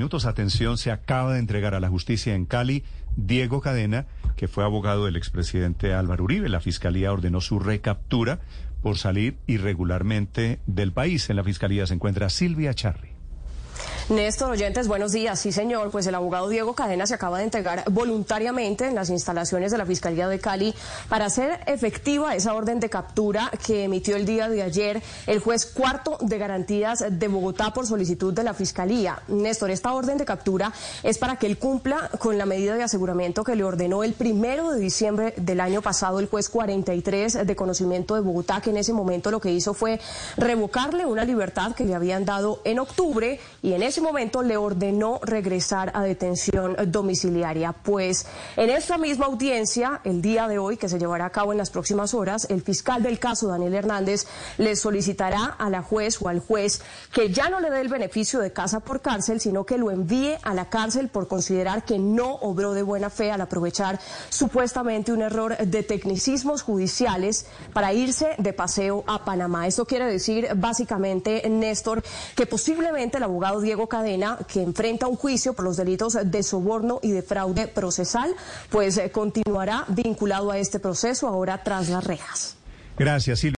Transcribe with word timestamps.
minutos. 0.00 0.24
Atención, 0.24 0.78
se 0.78 0.90
acaba 0.90 1.34
de 1.34 1.40
entregar 1.40 1.74
a 1.74 1.80
la 1.80 1.90
justicia 1.90 2.34
en 2.34 2.46
Cali 2.46 2.84
Diego 3.16 3.60
Cadena, 3.60 4.06
que 4.34 4.48
fue 4.48 4.64
abogado 4.64 5.04
del 5.04 5.16
expresidente 5.16 5.92
Álvaro 5.92 6.24
Uribe. 6.24 6.48
La 6.48 6.60
fiscalía 6.60 7.12
ordenó 7.12 7.42
su 7.42 7.58
recaptura 7.58 8.40
por 8.82 8.96
salir 8.96 9.36
irregularmente 9.46 10.58
del 10.66 10.92
país. 10.92 11.28
En 11.28 11.36
la 11.36 11.44
fiscalía 11.44 11.86
se 11.86 11.92
encuentra 11.92 12.30
Silvia 12.30 12.72
Charri. 12.72 13.09
Néstor 14.10 14.50
Oyentes, 14.50 14.88
buenos 14.88 15.12
días. 15.12 15.38
Sí, 15.38 15.52
señor, 15.52 15.92
pues 15.92 16.04
el 16.08 16.16
abogado 16.16 16.48
Diego 16.48 16.74
Cadena 16.74 17.06
se 17.06 17.14
acaba 17.14 17.38
de 17.38 17.44
entregar 17.44 17.84
voluntariamente 17.88 18.88
en 18.88 18.96
las 18.96 19.08
instalaciones 19.08 19.70
de 19.70 19.78
la 19.78 19.86
Fiscalía 19.86 20.26
de 20.26 20.40
Cali 20.40 20.74
para 21.08 21.26
hacer 21.26 21.60
efectiva 21.66 22.34
esa 22.34 22.54
orden 22.54 22.80
de 22.80 22.90
captura 22.90 23.52
que 23.64 23.84
emitió 23.84 24.16
el 24.16 24.26
día 24.26 24.48
de 24.48 24.62
ayer 24.62 25.00
el 25.28 25.38
juez 25.38 25.64
cuarto 25.64 26.18
de 26.22 26.38
garantías 26.38 27.04
de 27.08 27.28
Bogotá 27.28 27.72
por 27.72 27.86
solicitud 27.86 28.34
de 28.34 28.42
la 28.42 28.52
Fiscalía. 28.52 29.22
Néstor, 29.28 29.70
esta 29.70 29.92
orden 29.92 30.18
de 30.18 30.24
captura 30.24 30.72
es 31.04 31.16
para 31.16 31.36
que 31.36 31.46
él 31.46 31.58
cumpla 31.58 32.10
con 32.18 32.36
la 32.36 32.46
medida 32.46 32.74
de 32.74 32.82
aseguramiento 32.82 33.44
que 33.44 33.54
le 33.54 33.62
ordenó 33.62 34.02
el 34.02 34.14
primero 34.14 34.72
de 34.72 34.80
diciembre 34.80 35.34
del 35.36 35.60
año 35.60 35.82
pasado 35.82 36.18
el 36.18 36.26
juez 36.26 36.48
43 36.48 37.46
de 37.46 37.54
conocimiento 37.54 38.16
de 38.16 38.22
Bogotá, 38.22 38.60
que 38.60 38.70
en 38.70 38.78
ese 38.78 38.92
momento 38.92 39.30
lo 39.30 39.40
que 39.40 39.52
hizo 39.52 39.72
fue 39.72 40.00
revocarle 40.36 41.06
una 41.06 41.24
libertad 41.24 41.76
que 41.76 41.84
le 41.84 41.94
habían 41.94 42.24
dado 42.24 42.60
en 42.64 42.80
octubre 42.80 43.38
y 43.62 43.72
en 43.72 43.84
ese 43.84 43.99
momento 44.00 44.42
le 44.42 44.56
ordenó 44.56 45.20
regresar 45.22 45.90
a 45.94 46.02
detención 46.02 46.76
domiciliaria. 46.86 47.72
Pues 47.72 48.26
en 48.56 48.70
esta 48.70 48.98
misma 48.98 49.26
audiencia, 49.26 50.00
el 50.04 50.22
día 50.22 50.48
de 50.48 50.58
hoy, 50.58 50.76
que 50.76 50.88
se 50.88 50.98
llevará 50.98 51.26
a 51.26 51.30
cabo 51.30 51.52
en 51.52 51.58
las 51.58 51.70
próximas 51.70 52.14
horas, 52.14 52.46
el 52.50 52.62
fiscal 52.62 53.02
del 53.02 53.18
caso, 53.18 53.48
Daniel 53.48 53.74
Hernández, 53.74 54.26
le 54.58 54.76
solicitará 54.76 55.56
a 55.58 55.70
la 55.70 55.82
juez 55.82 56.20
o 56.22 56.28
al 56.28 56.40
juez 56.40 56.82
que 57.12 57.32
ya 57.32 57.48
no 57.48 57.60
le 57.60 57.70
dé 57.70 57.80
el 57.80 57.88
beneficio 57.88 58.40
de 58.40 58.52
casa 58.52 58.80
por 58.80 59.00
cárcel, 59.00 59.40
sino 59.40 59.64
que 59.64 59.78
lo 59.78 59.90
envíe 59.90 60.36
a 60.42 60.54
la 60.54 60.68
cárcel 60.68 61.08
por 61.08 61.28
considerar 61.28 61.84
que 61.84 61.98
no 61.98 62.34
obró 62.36 62.72
de 62.72 62.82
buena 62.82 63.10
fe 63.10 63.30
al 63.30 63.40
aprovechar 63.40 64.00
supuestamente 64.28 65.12
un 65.12 65.22
error 65.22 65.56
de 65.56 65.82
tecnicismos 65.82 66.62
judiciales 66.62 67.46
para 67.72 67.92
irse 67.92 68.34
de 68.38 68.52
paseo 68.52 69.04
a 69.06 69.24
Panamá. 69.24 69.66
Eso 69.66 69.84
quiere 69.84 70.06
decir 70.06 70.48
básicamente, 70.56 71.48
Néstor, 71.48 72.02
que 72.34 72.46
posiblemente 72.46 73.16
el 73.16 73.22
abogado 73.22 73.60
Diego 73.60 73.88
Cadena, 73.90 74.38
que 74.48 74.62
enfrenta 74.62 75.06
un 75.06 75.16
juicio 75.16 75.52
por 75.52 75.66
los 75.66 75.76
delitos 75.76 76.16
de 76.24 76.42
soborno 76.42 77.00
y 77.02 77.10
de 77.10 77.20
fraude 77.20 77.68
procesal, 77.68 78.34
pues 78.70 78.96
eh, 78.96 79.10
continuará 79.10 79.84
vinculado 79.88 80.50
a 80.50 80.56
este 80.56 80.78
proceso 80.78 81.28
ahora 81.28 81.62
tras 81.62 81.90
las 81.90 82.04
rejas. 82.04 82.56
Gracias, 82.96 83.40
Silvia. 83.40 83.48